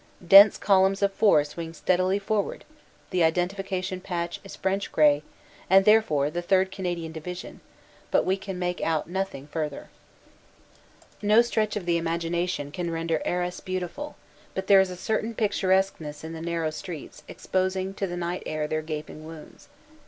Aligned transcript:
Dense 0.27 0.57
columns 0.57 1.03
of 1.03 1.13
four 1.13 1.43
swing 1.43 1.75
steadily 1.75 2.17
forward 2.17 2.65
the 3.11 3.23
identification 3.23 4.01
patch 4.01 4.39
is 4.43 4.55
French 4.55 4.91
grey, 4.91 5.21
and 5.69 5.85
therefore 5.85 6.31
the 6.31 6.41
3rd. 6.41 6.71
Canadian 6.71 7.11
Division, 7.11 7.61
but 8.09 8.25
we 8.25 8.35
can 8.35 8.57
make 8.57 8.81
out 8.81 9.07
nothing 9.07 9.45
further. 9.45 9.89
No 11.21 11.43
stretch 11.43 11.75
of 11.75 11.85
the 11.85 11.97
imagination 11.97 12.71
can 12.71 12.89
render 12.89 13.21
Arras 13.25 13.59
beautiful; 13.59 14.15
but 14.55 14.65
there 14.65 14.81
is 14.81 14.89
a 14.89 14.95
certain 14.97 15.35
picturesqueness 15.35 16.23
in 16.23 16.33
the 16.33 16.41
narrow 16.41 16.71
streets 16.71 17.21
exposing 17.27 17.93
to 17.93 18.07
the 18.07 18.17
night 18.17 18.41
their 18.43 18.81
gaping 18.81 19.23
wounds. 19.23 19.69